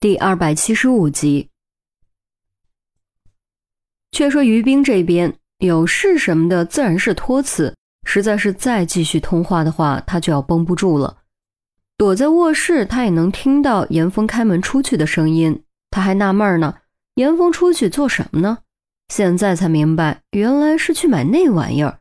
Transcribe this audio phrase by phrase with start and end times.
[0.00, 1.48] 第二百七十五集。
[4.12, 7.74] 却说于冰这边有事什么的，自然是托辞。
[8.06, 11.18] 实在是再继续通话的话，他就要绷不住了。
[11.96, 15.64] 躲在卧室，他也能听到严峰开门出去的声音。
[15.90, 16.76] 他还纳闷呢，
[17.16, 18.58] 严峰出去做什么呢？
[19.12, 21.98] 现在才明白，原来是去买那玩意儿。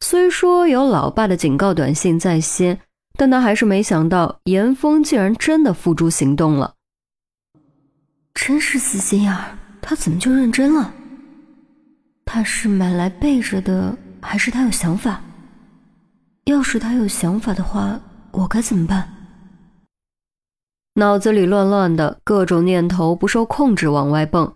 [0.00, 2.80] 虽说有老爸的警告短信在先，
[3.18, 6.76] 但他还是没想到严峰竟然真的付诸行动了。
[8.40, 10.94] 真是死心眼儿，他怎么就认真了？
[12.24, 15.20] 他是买来备着的，还是他有想法？
[16.44, 19.12] 要是他有想法的话，我该怎么办？
[20.94, 24.54] 脑子里乱乱的，各种念头不受控制往外蹦，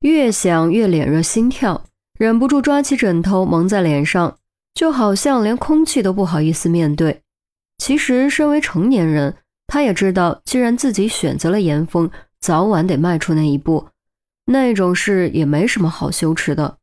[0.00, 1.84] 越想越脸热心跳，
[2.16, 4.38] 忍不住抓起枕头蒙在脸上，
[4.74, 7.20] 就好像连空气都不好意思面对。
[7.78, 9.34] 其实，身为成年人，
[9.66, 12.08] 他也知道，既然自己选择了严峰。
[12.44, 13.88] 早晚得迈出那一步，
[14.44, 16.76] 那种事也没什么好羞耻的，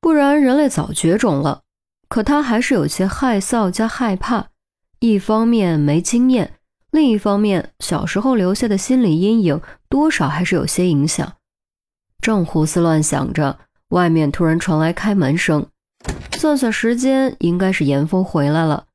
[0.00, 1.60] 不然人类早绝种了。
[2.08, 4.48] 可他还是有些害臊加害怕，
[4.98, 6.54] 一方面没经验，
[6.90, 11.34] 另一方面小时候留下的心理阴影多少还是有些影响。
[12.20, 15.64] 正胡思乱想着，外面突然传来开门声，
[16.32, 18.86] 算算时间，应该是严峰回来了。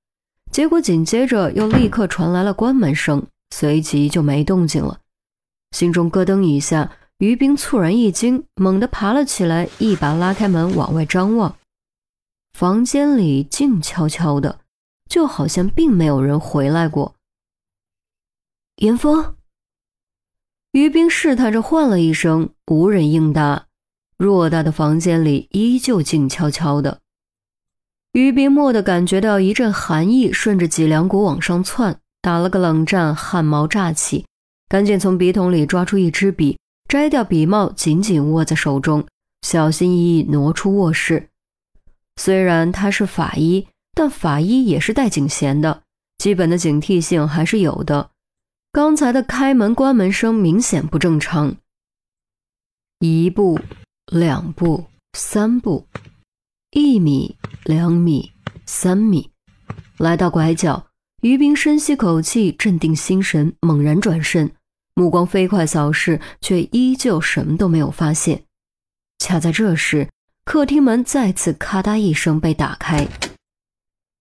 [0.52, 5.00] 结果紧接着又立刻传来了关门声，随即就没动静了。
[5.72, 11.56] 心中咯噔一下，于冰猝然一惊，猛地爬了起来，一把拉开门往外张望。
[12.52, 14.60] 房间里静悄悄的，
[15.10, 17.16] 就好像并没有人回来过。
[18.78, 19.36] 严峰，
[20.72, 23.68] 于冰试探着唤了一声，无人应答。
[24.18, 27.00] 偌大的房间里依旧静悄悄的。
[28.12, 34.26] 于冰蓦地感觉到一阵寒意顺着脊梁骨往上窜，打了个冷战，汗毛乍起。
[34.70, 39.04] 赶紧从笔筒里抓出一支笔，摘掉笔帽，紧紧握在手中，
[39.42, 41.30] 小心翼翼挪出卧室。
[42.18, 45.82] 虽然他是法医，但法医也是带警衔的，
[46.20, 48.12] 基本的警惕性还是有的。
[48.72, 51.56] 刚才的开门关门声明显不正常。
[53.00, 53.60] 一步，
[54.12, 54.86] 两步，
[55.18, 55.88] 三步，
[56.70, 58.32] 一米，两米，
[58.68, 59.32] 三米，
[59.98, 60.86] 来到拐角，
[61.24, 64.52] 于冰深吸口气，镇定心神，猛然转身。
[65.00, 68.44] 目光飞快扫视，却依旧什么都没有发现。
[69.18, 70.10] 恰在这时，
[70.44, 73.08] 客厅门再次咔嗒一声被打开，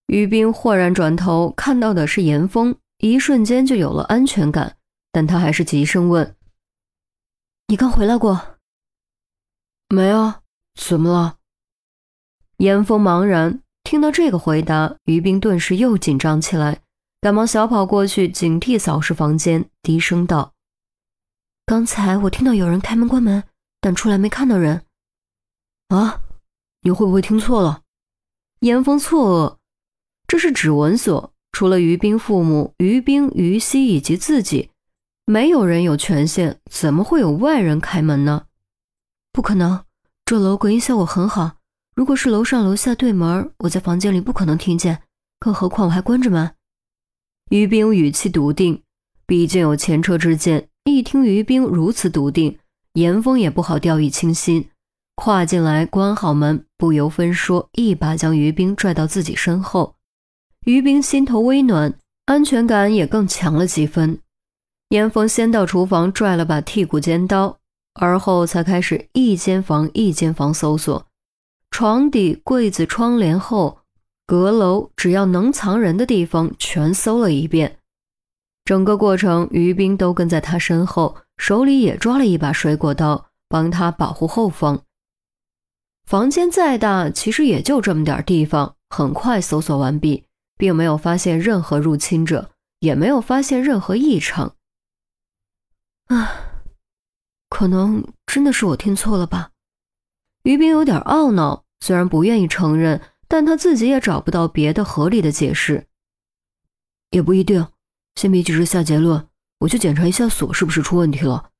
[0.07, 4.77] 于冰豁然转头，看到的是严峰，一瞬间就有了安全感。
[5.11, 6.33] 但他还是急声问
[7.67, 8.55] ：“你刚回来过
[9.93, 10.43] ？”“没啊，
[10.79, 11.35] 怎么了？”
[12.59, 16.79] 严峰茫然，听到这个回答，于冰顿时又紧张起来，
[17.19, 20.53] 赶忙小跑过去，警惕扫视房间，低声道。
[21.69, 23.43] 刚才我听到有人开门关门，
[23.79, 24.81] 但出来没看到人。
[25.89, 26.19] 啊，
[26.81, 27.83] 你会不会听错了？
[28.61, 29.57] 严峰错愕，
[30.27, 34.71] 这是指纹锁，除了于冰父母于冰、于西以及自己，
[35.25, 38.47] 没有人有权限，怎么会有外人开门呢？
[39.31, 39.85] 不可能，
[40.25, 41.57] 这楼隔音效果很好。
[41.93, 45.03] 如果是楼上楼下对门，我在房间里不可能听见，
[45.39, 46.55] 更何况我还关着门。
[47.51, 48.81] 于冰语气笃定，
[49.27, 50.68] 毕竟有前车之鉴。
[50.85, 52.57] 一听于冰如此笃定，
[52.93, 54.69] 严峰也不好掉以轻心，
[55.15, 59.95] 跨进来关好门，不由分说，一把将于冰拽到自己身后。
[60.65, 61.93] 于冰心头微暖，
[62.25, 64.19] 安全感也更强了几分。
[64.89, 67.59] 严峰先到厨房拽了把剔骨尖刀，
[67.93, 71.05] 而后才开始一间房一间房搜索，
[71.71, 73.79] 床底、柜子、窗帘后、
[74.25, 77.78] 阁楼，只要能藏人的地方全搜了一遍。
[78.69, 84.83] 整个过程，于冰都跟在他身后，手里也抓了一把水果刀，帮他保护后方。
[86.05, 88.75] 房间再大，其实也就这么点地方。
[88.91, 90.23] 很快搜索完毕，
[90.55, 94.53] 并没有发现任何入侵者，也没有发现任何异常。
[96.05, 96.61] 啊，
[97.49, 99.49] 可能真的是我听错了吧？
[100.43, 105.87] 于冰有点懊恼，虽然不愿意承认，但他自己也找不到别的合理的解释。
[107.09, 107.65] 也不一定。
[108.19, 109.25] 先别急着下结论，
[109.59, 111.51] 我去检查一下锁是不是出问题了。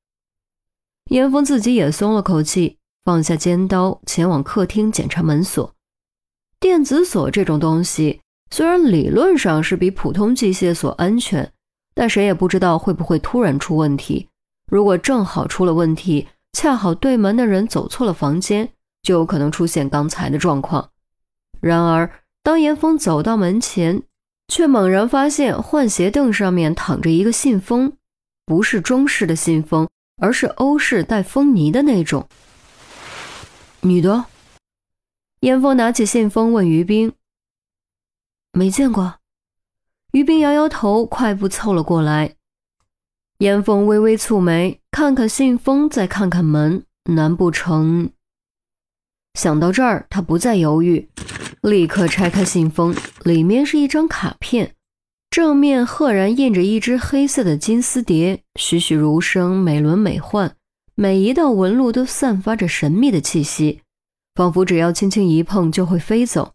[1.06, 5.74] 严峰自己也松了口气，放下尖刀，前往客厅检查门锁。
[6.60, 8.20] 电子锁这种东西，
[8.52, 11.50] 虽然理论上是比普通机械锁安全，
[11.94, 14.28] 但谁也不知道会不会突然出问题。
[14.70, 18.70] 如果正好出了问题，恰好对门的人走错了房间，
[19.02, 20.90] 就有可能出现刚才的状况。
[21.62, 22.12] 然而，
[22.44, 24.04] 当严峰走到门前，
[24.50, 27.94] 却猛然发现，换鞋凳上面躺着一个信封，
[28.46, 29.88] 不是中式的信封，
[30.20, 32.28] 而是欧式带风泥的那种。
[33.82, 34.26] 女的？
[35.42, 37.14] 严峰拿起信封问于冰
[38.52, 39.20] ：“没见过。”
[40.12, 42.36] 于冰摇摇头，快步凑了过来。
[43.38, 48.10] 严峰微微蹙眉，看看信封，再看看门，难不成？
[49.36, 51.08] 想到这儿，他不再犹豫，
[51.62, 54.74] 立刻拆开信封，里面是一张卡片，
[55.30, 60.52] 正面赫然印着一只黑色的金丝蝶，栩栩如生，美轮美奂，
[60.96, 63.82] 每一道纹路都散发着神秘的气息，
[64.36, 66.54] 仿佛只要轻轻一碰就会飞走。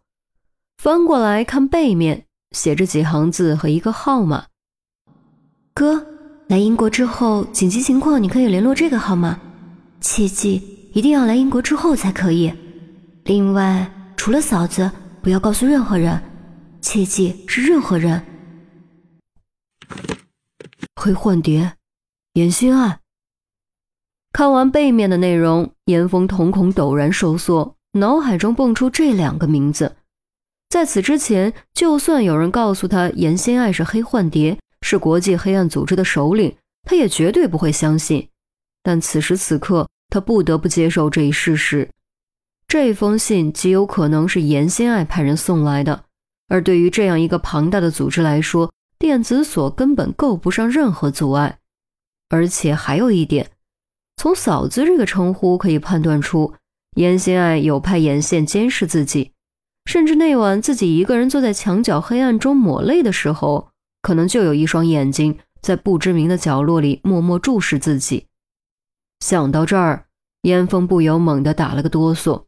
[0.81, 4.45] 翻过来看背面，写着几行字和一个号码
[5.73, 6.07] ：“哥。”
[6.47, 9.39] 来英国之后，紧急情况你可以联络这个号码，
[9.99, 12.53] 切记一定要来英国之后才可以。
[13.23, 14.91] 另外，除了嫂子，
[15.21, 16.21] 不要告诉任何人，
[16.81, 18.25] 切记是任何人。
[20.95, 21.73] 黑幻蝶，
[22.33, 22.99] 严心爱。
[24.31, 29.95] 看完背面的内容，严峰瞳孔陡然收缩，脑海中蹦出这两个名字。
[30.69, 34.57] 在此之前，就算有人告诉他严心爱是黑幻蝶。
[34.81, 38.29] 是国际黑暗组织的首领，他也绝对不会相信。
[38.83, 41.89] 但此时此刻，他不得不接受这一事实：
[42.67, 46.05] 这封信极有可能是严心爱派人送来的。
[46.47, 51.59] 而对于这样一个庞大的组织来说，电子锁根本够不上任何阻碍。
[52.29, 53.51] 而且还有一点，
[54.17, 56.53] 从“嫂子”这个称呼可以判断出，
[56.95, 59.31] 严心爱有派眼线监视自己，
[59.85, 63.69] 甚至那晚自己一个人坐在墙角黑暗中抹泪的时候。
[64.01, 68.27] 可能就有一双眼睛在不知名的角落里默默注视自己。
[69.19, 70.05] 想到这儿，
[70.43, 72.44] 严峰不由猛地打了个哆嗦。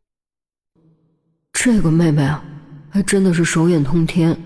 [1.59, 2.45] 这个妹妹啊，
[2.91, 4.39] 还真的是手眼通天。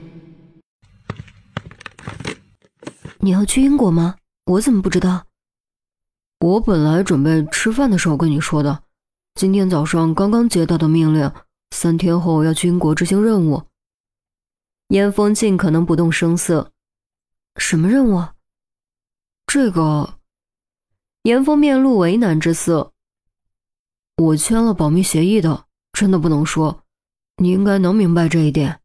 [3.20, 4.16] 你要去英国吗？
[4.46, 5.26] 我怎么不知道？
[6.40, 8.84] 我本来准备吃饭的时候跟你说的。
[9.36, 11.30] 今天早上刚刚接到的命令，
[11.72, 13.64] 三天后要去英国执行任务。
[14.88, 16.72] 严峰尽可能不动声色。
[17.58, 18.26] 什么任务？
[19.46, 20.18] 这个，
[21.24, 22.94] 严峰面露为难之色。
[24.16, 26.81] 我签了保密协议的，真的不能说。
[27.42, 28.80] 你应该能明白这一点。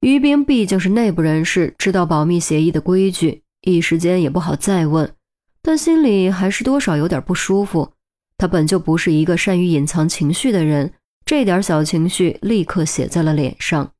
[0.00, 5.12] 于冰毕竟是内部人士，知道保密协议的规矩，一时间也不好再问，
[5.60, 7.92] 但心里还是多少有点不舒服。
[8.38, 10.94] 他本就不是一个善于隐藏情绪的人，
[11.24, 13.92] 这点小情绪立刻写在了脸上。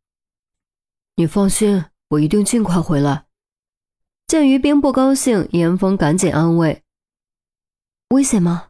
[1.17, 3.25] 你放心，我一定尽快回来。
[4.29, 6.83] 见于冰不高兴，严峰赶紧安慰
[8.11, 8.69] ：“危险吗？”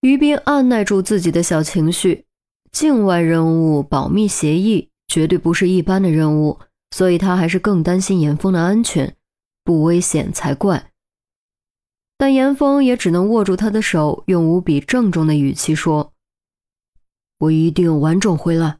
[0.00, 2.26] 于冰按耐住自己的小情绪，
[2.72, 6.58] 境外任务保密协议绝对不是一般的任务，
[6.90, 9.14] 所以他还是更担心严峰的安全，
[9.62, 10.90] 不危险才怪。
[12.18, 16.12] 但严峰也只能握住他的手，用无比郑重的语气说
[17.38, 18.78] ：“我一定完整回来。”